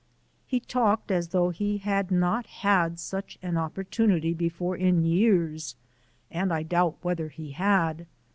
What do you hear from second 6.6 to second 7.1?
doubt